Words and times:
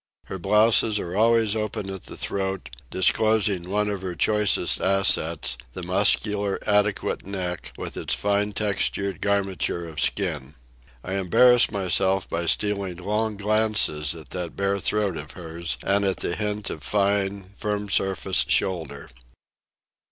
Her 0.25 0.39
blouses 0.39 0.97
are 0.97 1.15
always 1.15 1.55
open 1.55 1.91
at 1.91 2.05
the 2.05 2.17
throat, 2.17 2.71
disclosing 2.89 3.69
one 3.69 3.87
of 3.87 4.01
her 4.01 4.15
choicest 4.15 4.79
assets, 4.81 5.59
the 5.73 5.83
muscular, 5.83 6.57
adequate 6.65 7.23
neck, 7.23 7.71
with 7.77 7.95
its 7.95 8.15
fine 8.15 8.53
textured 8.53 9.21
garmenture 9.21 9.87
of 9.87 9.99
skin. 9.99 10.55
I 11.03 11.13
embarrass 11.17 11.69
myself 11.69 12.27
by 12.27 12.47
stealing 12.47 12.97
long 12.97 13.37
glances 13.37 14.15
at 14.15 14.31
that 14.31 14.55
bare 14.55 14.79
throat 14.79 15.17
of 15.17 15.33
hers 15.33 15.77
and 15.83 16.03
at 16.03 16.17
the 16.17 16.35
hint 16.35 16.71
of 16.71 16.81
fine, 16.81 17.51
firm 17.55 17.87
surfaced 17.87 18.49
shoulder. 18.49 19.07